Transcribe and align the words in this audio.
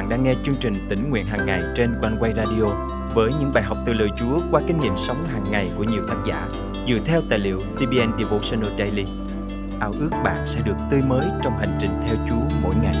bạn 0.00 0.08
đang 0.08 0.22
nghe 0.22 0.34
chương 0.44 0.56
trình 0.60 0.74
tỉnh 0.88 1.10
nguyện 1.10 1.26
hàng 1.26 1.46
ngày 1.46 1.62
trên 1.76 1.94
quanh 2.00 2.16
quay 2.20 2.32
radio 2.36 2.64
với 3.14 3.30
những 3.40 3.52
bài 3.54 3.62
học 3.62 3.78
từ 3.86 3.92
lời 3.92 4.08
Chúa 4.18 4.40
qua 4.50 4.62
kinh 4.68 4.80
nghiệm 4.80 4.96
sống 4.96 5.26
hàng 5.26 5.50
ngày 5.50 5.70
của 5.76 5.84
nhiều 5.84 6.02
tác 6.08 6.16
giả 6.26 6.48
dựa 6.88 6.98
theo 7.04 7.22
tài 7.30 7.38
liệu 7.38 7.58
CBN 7.58 8.18
Devotional 8.18 8.78
Daily. 8.78 9.04
Ao 9.80 9.92
ước 10.00 10.10
bạn 10.24 10.46
sẽ 10.46 10.60
được 10.60 10.74
tươi 10.90 11.02
mới 11.02 11.26
trong 11.42 11.58
hành 11.58 11.78
trình 11.80 11.90
theo 12.02 12.16
Chúa 12.28 12.56
mỗi 12.62 12.74
ngày. 12.82 12.96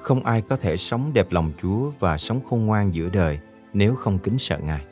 Không 0.00 0.24
ai 0.24 0.42
có 0.48 0.56
thể 0.56 0.76
sống 0.76 1.10
đẹp 1.14 1.26
lòng 1.30 1.50
Chúa 1.62 1.90
và 1.98 2.18
sống 2.18 2.40
khôn 2.50 2.66
ngoan 2.66 2.94
giữa 2.94 3.08
đời 3.12 3.38
nếu 3.72 3.94
không 3.94 4.18
kính 4.18 4.38
sợ 4.38 4.58
Ngài. 4.58 4.84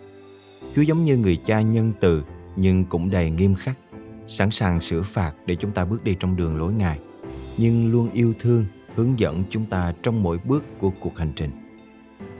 Chúa 0.77 0.83
giống 0.83 1.05
như 1.05 1.17
người 1.17 1.37
cha 1.47 1.61
nhân 1.61 1.93
từ 2.01 2.23
nhưng 2.57 2.85
cũng 2.85 3.11
đầy 3.11 3.31
nghiêm 3.31 3.55
khắc, 3.55 3.79
sẵn 4.29 4.51
sàng 4.51 4.81
sửa 4.81 5.03
phạt 5.03 5.33
để 5.47 5.57
chúng 5.57 5.71
ta 5.71 5.85
bước 5.85 6.05
đi 6.05 6.17
trong 6.21 6.37
đường 6.37 6.59
lối 6.59 6.73
Ngài, 6.73 6.99
nhưng 7.57 7.93
luôn 7.93 8.09
yêu 8.13 8.35
thương, 8.41 8.65
hướng 8.95 9.19
dẫn 9.19 9.43
chúng 9.51 9.67
ta 9.67 9.93
trong 10.03 10.23
mỗi 10.23 10.39
bước 10.45 10.65
của 10.81 10.91
cuộc 11.01 11.19
hành 11.19 11.33
trình. 11.37 11.51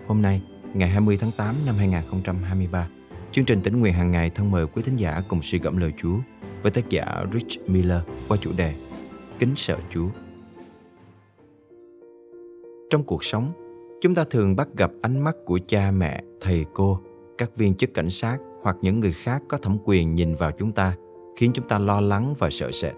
Hôm 0.07 0.23
nay, 0.23 0.43
ngày 0.75 0.89
20 0.89 1.17
tháng 1.21 1.31
8 1.37 1.55
năm 1.67 1.75
2023, 1.79 2.89
chương 3.33 3.45
trình 3.45 3.61
tỉnh 3.63 3.81
nguyện 3.81 3.95
hàng 3.95 4.11
ngày 4.11 4.31
thân 4.31 4.51
mời 4.51 4.67
quý 4.67 4.83
thính 4.83 4.97
giả 4.97 5.23
cùng 5.29 5.43
suy 5.43 5.59
gẫm 5.59 5.77
lời 5.77 5.93
Chúa 6.03 6.17
với 6.63 6.73
tác 6.73 6.89
giả 6.89 7.25
Rich 7.33 7.71
Miller 7.71 8.01
qua 8.29 8.37
chủ 8.41 8.51
đề 8.57 8.75
Kính 9.39 9.55
sợ 9.57 9.79
Chúa. 9.91 10.09
Trong 12.91 13.05
cuộc 13.05 13.25
sống, 13.25 13.53
chúng 14.03 14.15
ta 14.15 14.25
thường 14.31 14.57
bắt 14.57 14.69
gặp 14.77 14.91
ánh 15.03 15.21
mắt 15.21 15.37
của 15.45 15.59
cha 15.69 15.91
mẹ, 15.91 16.23
thầy 16.41 16.65
cô, 16.75 17.01
các 17.39 17.57
viên 17.57 17.75
chức 17.75 17.95
cảnh 17.95 18.11
sát 18.11 18.39
hoặc 18.63 18.77
những 18.83 19.01
người 19.01 19.13
khác 19.13 19.43
có 19.49 19.59
thẩm 19.59 19.79
quyền 19.85 20.15
nhìn 20.15 20.35
vào 20.35 20.51
chúng 20.59 20.73
ta 20.73 20.97
khiến 21.37 21.51
chúng 21.55 21.69
ta 21.69 21.79
lo 21.79 22.01
lắng 22.01 22.35
và 22.39 22.51
sợ 22.51 22.71
sệt 22.73 22.95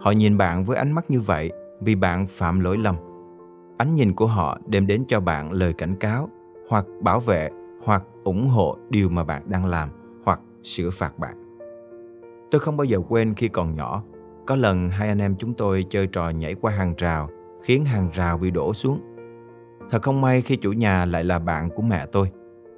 họ 0.00 0.10
nhìn 0.10 0.36
bạn 0.36 0.64
với 0.64 0.76
ánh 0.76 0.92
mắt 0.92 1.10
như 1.10 1.20
vậy 1.20 1.52
vì 1.80 1.94
bạn 1.94 2.26
phạm 2.26 2.60
lỗi 2.60 2.78
lầm. 2.78 2.96
Ánh 3.76 3.94
nhìn 3.94 4.14
của 4.14 4.26
họ 4.26 4.58
đem 4.66 4.86
đến 4.86 5.04
cho 5.08 5.20
bạn 5.20 5.52
lời 5.52 5.72
cảnh 5.72 5.96
cáo 6.00 6.28
hoặc 6.68 6.86
bảo 7.02 7.20
vệ 7.20 7.50
hoặc 7.84 8.02
ủng 8.24 8.48
hộ 8.48 8.76
điều 8.90 9.08
mà 9.08 9.24
bạn 9.24 9.42
đang 9.46 9.66
làm 9.66 9.88
hoặc 10.24 10.40
sửa 10.62 10.90
phạt 10.90 11.18
bạn. 11.18 11.34
Tôi 12.50 12.60
không 12.60 12.76
bao 12.76 12.84
giờ 12.84 12.98
quên 13.08 13.34
khi 13.34 13.48
còn 13.48 13.74
nhỏ 13.74 14.02
có 14.46 14.56
lần 14.56 14.90
hai 14.90 15.08
anh 15.08 15.18
em 15.18 15.36
chúng 15.38 15.54
tôi 15.54 15.86
chơi 15.90 16.06
trò 16.06 16.30
nhảy 16.30 16.54
qua 16.54 16.72
hàng 16.72 16.94
rào 16.98 17.28
khiến 17.62 17.84
hàng 17.84 18.10
rào 18.14 18.38
bị 18.38 18.50
đổ 18.50 18.74
xuống. 18.74 19.00
Thật 19.90 20.02
không 20.02 20.20
may 20.20 20.42
khi 20.42 20.56
chủ 20.56 20.72
nhà 20.72 21.04
lại 21.04 21.24
là 21.24 21.38
bạn 21.38 21.70
của 21.70 21.82
mẹ 21.82 22.06
tôi. 22.12 22.30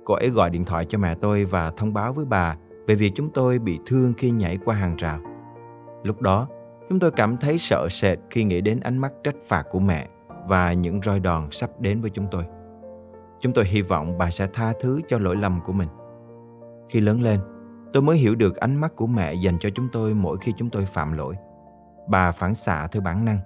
Cô 0.04 0.14
ấy 0.14 0.30
gọi 0.30 0.50
điện 0.50 0.64
thoại 0.64 0.84
cho 0.84 0.98
mẹ 0.98 1.14
tôi 1.14 1.44
và 1.44 1.70
thông 1.70 1.92
báo 1.92 2.12
với 2.12 2.24
bà 2.24 2.56
về 2.86 2.94
việc 2.94 3.12
chúng 3.14 3.30
tôi 3.30 3.58
bị 3.58 3.78
thương 3.86 4.12
khi 4.16 4.30
nhảy 4.30 4.58
qua 4.64 4.74
hàng 4.74 4.96
rào. 4.96 5.20
Lúc 6.02 6.20
đó, 6.20 6.48
chúng 6.90 7.00
tôi 7.00 7.10
cảm 7.10 7.36
thấy 7.36 7.58
sợ 7.58 7.88
sệt 7.90 8.18
khi 8.30 8.44
nghĩ 8.44 8.60
đến 8.60 8.80
ánh 8.80 8.98
mắt 8.98 9.12
trách 9.24 9.34
phạt 9.48 9.62
của 9.70 9.78
mẹ 9.78 10.08
và 10.46 10.72
những 10.72 11.02
roi 11.02 11.20
đòn 11.20 11.48
sắp 11.50 11.70
đến 11.80 12.00
với 12.00 12.10
chúng 12.10 12.26
tôi. 12.30 12.44
Chúng 13.40 13.52
tôi 13.52 13.64
hy 13.64 13.82
vọng 13.82 14.18
bà 14.18 14.30
sẽ 14.30 14.46
tha 14.52 14.72
thứ 14.80 15.00
cho 15.08 15.18
lỗi 15.18 15.36
lầm 15.36 15.60
của 15.64 15.72
mình. 15.72 15.88
Khi 16.88 17.00
lớn 17.00 17.22
lên, 17.22 17.40
tôi 17.92 18.02
mới 18.02 18.16
hiểu 18.16 18.34
được 18.34 18.56
ánh 18.56 18.76
mắt 18.76 18.96
của 18.96 19.06
mẹ 19.06 19.34
dành 19.34 19.58
cho 19.58 19.70
chúng 19.70 19.88
tôi 19.92 20.14
mỗi 20.14 20.38
khi 20.40 20.52
chúng 20.56 20.70
tôi 20.70 20.84
phạm 20.84 21.12
lỗi. 21.12 21.34
Bà 22.08 22.32
phản 22.32 22.54
xạ 22.54 22.88
theo 22.92 23.02
bản 23.02 23.24
năng. 23.24 23.38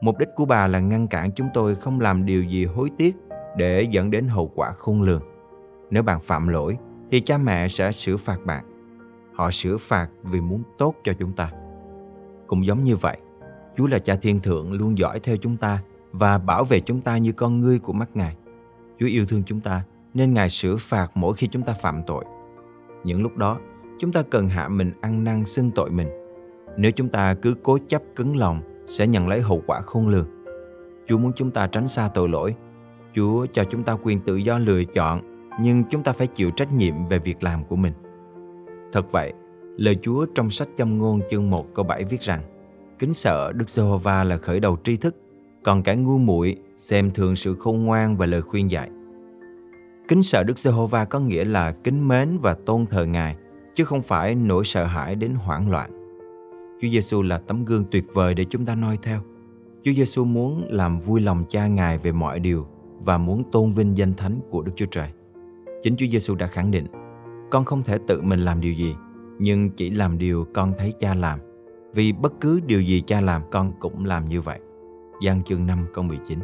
Mục 0.00 0.18
đích 0.18 0.28
của 0.36 0.44
bà 0.44 0.66
là 0.66 0.80
ngăn 0.80 1.08
cản 1.08 1.32
chúng 1.32 1.48
tôi 1.54 1.74
không 1.74 2.00
làm 2.00 2.26
điều 2.26 2.44
gì 2.44 2.64
hối 2.64 2.90
tiếc 2.98 3.16
để 3.56 3.82
dẫn 3.90 4.10
đến 4.10 4.28
hậu 4.28 4.52
quả 4.54 4.72
khôn 4.72 5.02
lường. 5.02 5.22
Nếu 5.90 6.02
bạn 6.02 6.20
phạm 6.20 6.48
lỗi 6.48 6.78
thì 7.10 7.20
cha 7.20 7.38
mẹ 7.38 7.68
sẽ 7.68 7.92
xử 7.92 8.16
phạt 8.16 8.38
bạn. 8.44 8.64
Họ 9.34 9.50
xử 9.50 9.78
phạt 9.78 10.08
vì 10.22 10.40
muốn 10.40 10.62
tốt 10.78 10.94
cho 11.04 11.12
chúng 11.12 11.32
ta. 11.32 11.50
Cũng 12.46 12.66
giống 12.66 12.84
như 12.84 12.96
vậy, 12.96 13.18
Chúa 13.76 13.86
là 13.86 13.98
cha 13.98 14.16
thiên 14.16 14.40
thượng 14.40 14.72
luôn 14.72 14.98
dõi 14.98 15.20
theo 15.20 15.36
chúng 15.36 15.56
ta 15.56 15.78
và 16.12 16.38
bảo 16.38 16.64
vệ 16.64 16.80
chúng 16.80 17.00
ta 17.00 17.18
như 17.18 17.32
con 17.32 17.60
ngươi 17.60 17.78
của 17.78 17.92
mắt 17.92 18.10
Ngài. 18.14 18.36
Chúa 18.98 19.06
yêu 19.06 19.26
thương 19.26 19.42
chúng 19.46 19.60
ta 19.60 19.82
nên 20.14 20.34
Ngài 20.34 20.50
xử 20.50 20.76
phạt 20.76 21.10
mỗi 21.14 21.34
khi 21.34 21.46
chúng 21.46 21.62
ta 21.62 21.72
phạm 21.72 22.02
tội. 22.06 22.24
Những 23.04 23.22
lúc 23.22 23.36
đó, 23.36 23.58
chúng 23.98 24.12
ta 24.12 24.22
cần 24.22 24.48
hạ 24.48 24.68
mình 24.68 24.92
ăn 25.00 25.24
năn 25.24 25.44
xưng 25.44 25.70
tội 25.70 25.90
mình. 25.90 26.08
Nếu 26.76 26.90
chúng 26.90 27.08
ta 27.08 27.34
cứ 27.34 27.54
cố 27.62 27.78
chấp 27.88 28.02
cứng 28.16 28.36
lòng, 28.36 28.60
sẽ 28.86 29.06
nhận 29.06 29.28
lấy 29.28 29.40
hậu 29.40 29.62
quả 29.66 29.80
khôn 29.80 30.08
lường. 30.08 30.28
Chúa 31.06 31.18
muốn 31.18 31.32
chúng 31.36 31.50
ta 31.50 31.66
tránh 31.66 31.88
xa 31.88 32.10
tội 32.14 32.28
lỗi. 32.28 32.54
Chúa 33.14 33.46
cho 33.52 33.64
chúng 33.64 33.82
ta 33.82 33.96
quyền 34.02 34.20
tự 34.20 34.36
do 34.36 34.58
lựa 34.58 34.84
chọn 34.84 35.20
nhưng 35.60 35.84
chúng 35.84 36.02
ta 36.02 36.12
phải 36.12 36.26
chịu 36.26 36.50
trách 36.50 36.72
nhiệm 36.72 36.94
về 37.08 37.18
việc 37.18 37.42
làm 37.42 37.64
của 37.64 37.76
mình. 37.76 37.92
Thật 38.92 39.12
vậy, 39.12 39.32
lời 39.76 39.98
Chúa 40.02 40.26
trong 40.34 40.50
sách 40.50 40.68
Châm 40.78 40.98
ngôn 40.98 41.20
chương 41.30 41.50
1 41.50 41.74
câu 41.74 41.84
7 41.84 42.04
viết 42.04 42.20
rằng 42.20 42.40
Kính 42.98 43.14
sợ 43.14 43.52
Đức 43.52 43.68
Giê-hô-va 43.68 44.24
là 44.24 44.36
khởi 44.36 44.60
đầu 44.60 44.76
tri 44.84 44.96
thức, 44.96 45.16
còn 45.64 45.82
cả 45.82 45.94
ngu 45.94 46.18
muội 46.18 46.56
xem 46.76 47.10
thường 47.10 47.36
sự 47.36 47.54
khôn 47.54 47.84
ngoan 47.84 48.16
và 48.16 48.26
lời 48.26 48.42
khuyên 48.42 48.70
dạy. 48.70 48.90
Kính 50.08 50.22
sợ 50.22 50.42
Đức 50.42 50.58
Giê-hô-va 50.58 51.04
có 51.04 51.20
nghĩa 51.20 51.44
là 51.44 51.72
kính 51.72 52.08
mến 52.08 52.38
và 52.38 52.54
tôn 52.54 52.86
thờ 52.86 53.04
Ngài, 53.04 53.36
chứ 53.74 53.84
không 53.84 54.02
phải 54.02 54.34
nỗi 54.34 54.64
sợ 54.64 54.84
hãi 54.84 55.14
đến 55.14 55.34
hoảng 55.34 55.70
loạn. 55.70 55.90
Chúa 56.80 56.88
Giêsu 56.88 57.22
là 57.22 57.38
tấm 57.38 57.64
gương 57.64 57.84
tuyệt 57.90 58.04
vời 58.14 58.34
để 58.34 58.44
chúng 58.44 58.64
ta 58.64 58.74
noi 58.74 58.98
theo. 59.02 59.20
Chúa 59.84 59.92
Giêsu 59.92 60.24
muốn 60.24 60.64
làm 60.68 61.00
vui 61.00 61.20
lòng 61.20 61.44
Cha 61.48 61.66
Ngài 61.66 61.98
về 61.98 62.12
mọi 62.12 62.40
điều 62.40 62.66
và 63.04 63.18
muốn 63.18 63.44
tôn 63.52 63.72
vinh 63.72 63.98
danh 63.98 64.14
thánh 64.14 64.40
của 64.50 64.62
Đức 64.62 64.72
Chúa 64.76 64.86
Trời. 64.86 65.08
Chính 65.82 65.96
Chúa 65.96 66.06
Giêsu 66.10 66.34
đã 66.34 66.46
khẳng 66.46 66.70
định, 66.70 66.86
con 67.50 67.64
không 67.64 67.82
thể 67.82 67.98
tự 68.06 68.20
mình 68.20 68.40
làm 68.40 68.60
điều 68.60 68.72
gì, 68.72 68.94
nhưng 69.38 69.70
chỉ 69.70 69.90
làm 69.90 70.18
điều 70.18 70.46
con 70.54 70.72
thấy 70.78 70.92
cha 71.00 71.14
làm. 71.14 71.40
Vì 71.92 72.12
bất 72.12 72.32
cứ 72.40 72.60
điều 72.66 72.80
gì 72.80 73.02
cha 73.06 73.20
làm 73.20 73.42
con 73.50 73.72
cũng 73.80 74.04
làm 74.04 74.28
như 74.28 74.40
vậy. 74.40 74.60
Giăng 75.22 75.42
chương 75.44 75.66
5 75.66 75.86
câu 75.94 76.04
19 76.04 76.38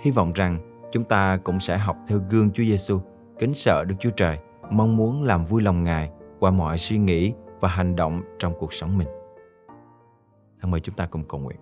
Hy 0.00 0.10
vọng 0.10 0.32
rằng 0.32 0.58
chúng 0.92 1.04
ta 1.04 1.36
cũng 1.36 1.60
sẽ 1.60 1.78
học 1.78 1.96
theo 2.08 2.20
gương 2.30 2.50
Chúa 2.50 2.62
Giêsu, 2.62 3.00
kính 3.38 3.54
sợ 3.54 3.84
Đức 3.84 3.94
Chúa 4.00 4.10
Trời, 4.10 4.38
mong 4.70 4.96
muốn 4.96 5.22
làm 5.22 5.44
vui 5.44 5.62
lòng 5.62 5.84
Ngài 5.84 6.10
qua 6.38 6.50
mọi 6.50 6.78
suy 6.78 6.98
nghĩ 6.98 7.32
và 7.60 7.68
hành 7.68 7.96
động 7.96 8.22
trong 8.38 8.54
cuộc 8.58 8.72
sống 8.72 8.98
mình. 8.98 9.08
Thân 10.60 10.70
mời 10.70 10.80
chúng 10.80 10.94
ta 10.94 11.06
cùng 11.06 11.24
cầu 11.24 11.40
nguyện. 11.40 11.58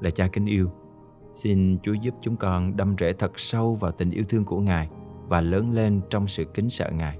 Là 0.00 0.10
cha 0.10 0.28
kính 0.32 0.46
yêu, 0.46 0.70
Xin 1.30 1.78
Chúa 1.82 1.92
giúp 1.92 2.14
chúng 2.20 2.36
con 2.36 2.76
đâm 2.76 2.94
rễ 2.98 3.12
thật 3.12 3.32
sâu 3.36 3.74
vào 3.74 3.92
tình 3.92 4.10
yêu 4.10 4.24
thương 4.28 4.44
của 4.44 4.60
Ngài 4.60 4.88
và 5.28 5.40
lớn 5.40 5.72
lên 5.72 6.00
trong 6.10 6.26
sự 6.26 6.44
kính 6.44 6.70
sợ 6.70 6.90
Ngài. 6.90 7.18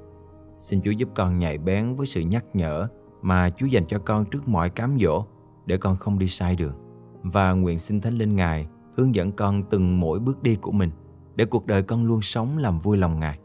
Xin 0.61 0.81
Chúa 0.83 0.91
giúp 0.91 1.09
con 1.15 1.39
nhạy 1.39 1.59
bén 1.59 1.95
với 1.95 2.07
sự 2.07 2.21
nhắc 2.21 2.45
nhở 2.55 2.89
mà 3.23 3.51
Chúa 3.51 3.67
dành 3.67 3.87
cho 3.89 3.99
con 3.99 4.25
trước 4.25 4.49
mọi 4.49 4.71
cám 4.71 4.97
dỗ 5.01 5.25
để 5.67 5.77
con 5.77 5.97
không 5.97 6.19
đi 6.19 6.27
sai 6.27 6.57
đường. 6.57 6.75
Và 7.23 7.53
nguyện 7.53 7.79
xin 7.79 8.01
Thánh 8.01 8.15
Linh 8.15 8.37
Ngài 8.37 8.67
hướng 8.97 9.15
dẫn 9.15 9.33
con 9.33 9.63
từng 9.71 10.01
mỗi 10.01 10.19
bước 10.19 10.43
đi 10.43 10.57
của 10.57 10.73
mình 10.73 10.91
để 11.37 11.45
cuộc 11.45 11.67
đời 11.67 11.83
con 11.83 12.05
luôn 12.05 12.23
sống 12.23 12.59
làm 12.59 12.79
vui 12.79 12.97
lòng 12.97 13.21
Ngài. 13.21 13.39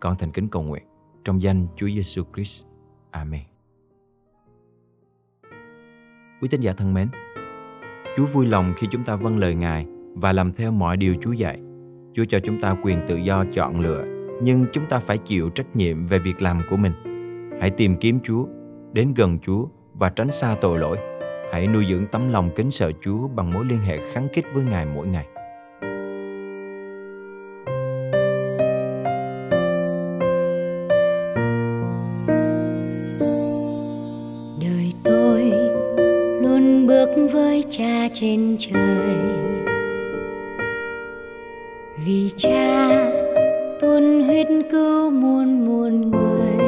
Con 0.00 0.16
thành 0.18 0.32
kính 0.32 0.48
cầu 0.48 0.62
nguyện 0.62 0.82
trong 1.24 1.42
danh 1.42 1.66
Chúa 1.76 1.86
Giêsu 1.86 2.22
Christ. 2.34 2.64
Amen. 3.10 3.42
Quý 6.40 6.48
tín 6.48 6.60
giả 6.60 6.72
thân 6.72 6.94
mến, 6.94 7.08
Chúa 8.16 8.26
vui 8.26 8.46
lòng 8.46 8.74
khi 8.76 8.86
chúng 8.90 9.04
ta 9.04 9.16
vâng 9.16 9.38
lời 9.38 9.54
Ngài 9.54 9.86
và 10.14 10.32
làm 10.32 10.52
theo 10.52 10.72
mọi 10.72 10.96
điều 10.96 11.16
Chúa 11.22 11.32
dạy. 11.32 11.60
Chúa 12.14 12.24
cho 12.28 12.38
chúng 12.44 12.60
ta 12.60 12.76
quyền 12.82 12.98
tự 13.08 13.16
do 13.16 13.44
chọn 13.52 13.80
lựa, 13.80 14.11
nhưng 14.40 14.66
chúng 14.72 14.86
ta 14.86 14.98
phải 14.98 15.18
chịu 15.18 15.50
trách 15.50 15.76
nhiệm 15.76 16.06
về 16.06 16.18
việc 16.18 16.42
làm 16.42 16.62
của 16.70 16.76
mình. 16.76 16.92
Hãy 17.60 17.70
tìm 17.70 17.96
kiếm 17.96 18.18
Chúa, 18.24 18.46
đến 18.92 19.14
gần 19.16 19.38
Chúa 19.38 19.66
và 19.94 20.08
tránh 20.08 20.32
xa 20.32 20.56
tội 20.60 20.78
lỗi. 20.78 20.98
Hãy 21.52 21.66
nuôi 21.66 21.84
dưỡng 21.90 22.06
tấm 22.12 22.32
lòng 22.32 22.50
kính 22.56 22.70
sợ 22.70 22.92
Chúa 23.04 23.28
bằng 23.28 23.52
mối 23.52 23.64
liên 23.64 23.78
hệ 23.78 23.98
kháng 24.12 24.28
khít 24.32 24.44
với 24.54 24.64
Ngài 24.64 24.86
mỗi 24.86 25.06
ngày. 25.06 25.26
Đời 34.60 34.92
tôi 35.04 35.40
luôn 36.42 36.86
bước 36.86 37.08
với 37.32 37.64
Cha 37.70 38.08
trên 38.12 38.56
trời 38.58 39.01
tuôn 44.22 44.28
huyết 44.28 44.46
cứu 44.70 45.10
muôn 45.10 45.64
muôn 45.64 46.10
người. 46.10 46.66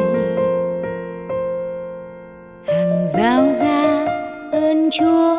Hàng 2.67 3.07
giao 3.07 3.53
ra 3.53 4.07
ơn 4.53 4.91
chúa, 4.91 5.39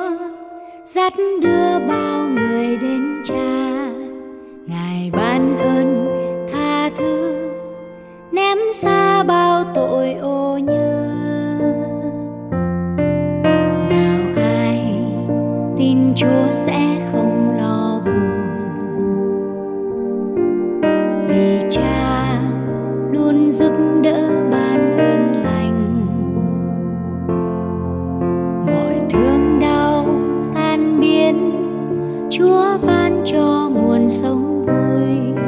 dắt 0.85 1.13
đưa 1.41 1.79
bao 1.87 2.29
người 2.29 2.44
chúa 32.37 32.77
ban 32.87 33.21
cho 33.25 33.69
nguồn 33.73 34.09
sống 34.09 34.65
vui. 34.65 35.43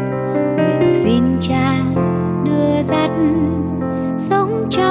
Nguyện 0.56 0.92
xin 1.04 1.24
cha 1.42 1.84
đưa 2.45 2.81
dắt 2.81 3.12
sống 4.18 4.68
cho 4.69 4.87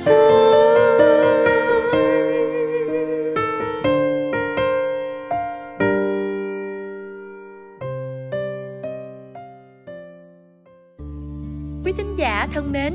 Quý 0.00 0.06
thính 11.96 12.16
giả 12.16 12.48
thân 12.52 12.72
mến, 12.72 12.94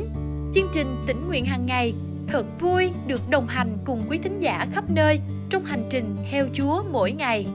chương 0.54 0.68
trình 0.74 0.96
tỉnh 1.08 1.28
nguyện 1.28 1.46
hàng 1.46 1.66
ngày 1.66 1.94
thật 2.28 2.46
vui 2.60 2.92
được 3.08 3.22
đồng 3.30 3.48
hành 3.48 3.78
cùng 3.86 4.02
quý 4.10 4.20
thính 4.24 4.40
giả 4.40 4.68
khắp 4.74 4.84
nơi 4.90 5.20
trong 5.50 5.64
hành 5.64 5.84
trình 5.90 6.16
theo 6.32 6.46
Chúa 6.54 6.84
mỗi 6.92 7.12
ngày. 7.12 7.46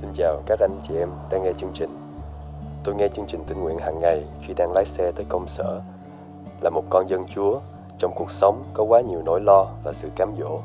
Xin 0.00 0.10
chào 0.14 0.42
các 0.46 0.60
anh 0.60 0.78
chị 0.88 0.94
em 0.94 1.08
đang 1.30 1.42
nghe 1.44 1.52
chương 1.58 1.72
trình. 1.74 1.96
Tôi 2.84 2.94
nghe 2.94 3.08
chương 3.08 3.26
trình 3.28 3.44
tỉnh 3.46 3.60
nguyện 3.60 3.78
hàng 3.78 3.98
ngày 3.98 4.24
khi 4.46 4.54
đang 4.54 4.72
lái 4.72 4.84
xe 4.84 5.12
tới 5.16 5.26
công 5.28 5.48
sở. 5.48 5.80
Là 6.60 6.70
một 6.70 6.84
con 6.90 7.08
dân 7.08 7.26
Chúa, 7.34 7.60
trong 7.98 8.12
cuộc 8.14 8.30
sống 8.30 8.62
có 8.74 8.84
quá 8.84 9.00
nhiều 9.00 9.22
nỗi 9.24 9.40
lo 9.40 9.66
và 9.84 9.92
sự 9.92 10.08
cám 10.16 10.32
dỗ. 10.40 10.60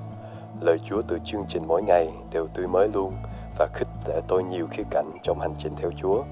Lời 0.62 0.80
Chúa 0.86 1.02
từ 1.02 1.20
chương 1.24 1.46
trình 1.48 1.64
mỗi 1.68 1.84
ngày 1.84 2.14
đều 2.32 2.48
tươi 2.48 2.68
mới 2.68 2.88
luôn 2.94 3.14
và 3.58 3.68
khích 3.74 3.88
lệ 4.08 4.22
tôi 4.28 4.44
nhiều 4.44 4.68
khía 4.72 4.84
cạnh 4.90 5.12
trong 5.24 5.40
hành 5.40 5.54
trình 5.58 5.74
theo 5.75 5.92
Chúa. 6.02 6.24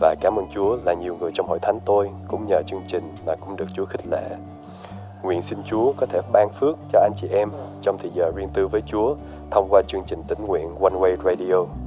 Và 0.00 0.14
cảm 0.20 0.38
ơn 0.38 0.46
Chúa 0.54 0.78
là 0.84 0.94
nhiều 0.94 1.16
người 1.20 1.30
trong 1.34 1.48
hội 1.48 1.58
thánh 1.62 1.78
tôi 1.84 2.10
cũng 2.28 2.46
nhờ 2.46 2.62
chương 2.66 2.82
trình 2.86 3.14
mà 3.26 3.34
cũng 3.40 3.56
được 3.56 3.66
Chúa 3.74 3.84
khích 3.84 4.06
lệ. 4.10 4.36
Nguyện 5.22 5.42
xin 5.42 5.58
Chúa 5.66 5.92
có 5.96 6.06
thể 6.06 6.20
ban 6.32 6.48
phước 6.48 6.76
cho 6.92 7.00
anh 7.00 7.12
chị 7.16 7.28
em 7.28 7.48
trong 7.82 7.98
thời 7.98 8.10
giờ 8.14 8.30
riêng 8.36 8.48
tư 8.54 8.68
với 8.68 8.82
Chúa 8.86 9.14
thông 9.50 9.68
qua 9.70 9.82
chương 9.86 10.02
trình 10.06 10.22
tỉnh 10.28 10.44
nguyện 10.46 10.74
One 10.80 10.94
Way 10.94 11.16
Radio. 11.24 11.83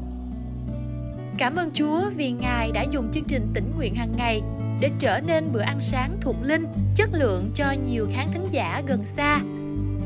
Cảm 1.37 1.55
ơn 1.55 1.71
Chúa 1.73 2.09
vì 2.15 2.31
Ngài 2.31 2.71
đã 2.71 2.81
dùng 2.91 3.11
chương 3.13 3.23
trình 3.23 3.47
tỉnh 3.53 3.71
nguyện 3.77 3.95
hàng 3.95 4.13
ngày 4.17 4.41
để 4.79 4.89
trở 4.99 5.19
nên 5.27 5.51
bữa 5.53 5.61
ăn 5.61 5.81
sáng 5.81 6.17
thuộc 6.21 6.35
linh, 6.41 6.65
chất 6.95 7.09
lượng 7.13 7.51
cho 7.55 7.71
nhiều 7.71 8.07
khán 8.13 8.27
thính 8.33 8.45
giả 8.51 8.81
gần 8.87 9.05
xa. 9.05 9.39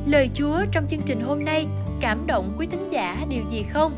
Lời 0.05 0.29
Chúa 0.33 0.65
trong 0.71 0.87
chương 0.87 1.01
trình 1.05 1.21
hôm 1.21 1.45
nay 1.45 1.67
cảm 2.01 2.27
động 2.27 2.51
quý 2.57 2.67
thính 2.71 2.89
giả 2.91 3.25
điều 3.29 3.43
gì 3.51 3.63
không? 3.69 3.95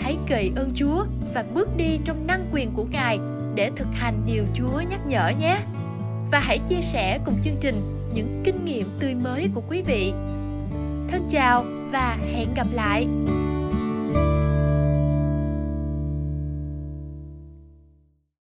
Hãy 0.00 0.16
cậy 0.28 0.52
ơn 0.56 0.72
Chúa 0.74 1.04
và 1.34 1.44
bước 1.54 1.68
đi 1.76 1.98
trong 2.04 2.26
năng 2.26 2.48
quyền 2.52 2.70
của 2.74 2.84
Ngài 2.90 3.18
để 3.54 3.70
thực 3.76 3.88
hành 3.92 4.22
điều 4.26 4.44
Chúa 4.54 4.80
nhắc 4.90 5.06
nhở 5.06 5.32
nhé. 5.40 5.58
Và 6.32 6.38
hãy 6.38 6.58
chia 6.58 6.82
sẻ 6.82 7.18
cùng 7.24 7.34
chương 7.44 7.56
trình 7.60 8.08
những 8.14 8.42
kinh 8.44 8.64
nghiệm 8.64 8.88
tươi 9.00 9.14
mới 9.14 9.48
của 9.54 9.62
quý 9.68 9.82
vị. 9.82 10.12
Thân 11.10 11.28
chào 11.30 11.64
và 11.92 12.18
hẹn 12.32 12.48
gặp 12.54 12.66
lại. 12.72 13.06